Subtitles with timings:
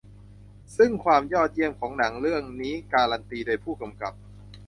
[0.77, 4.13] ซึ่งความยอดเยี่ยมของหนังเรื่องนี้การันตีโดยผู้กำกับ